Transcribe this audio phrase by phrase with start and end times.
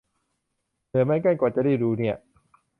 [0.87, 2.15] เหนื่อยเหมือนกัน กว่าจะได้ดูเนี่ย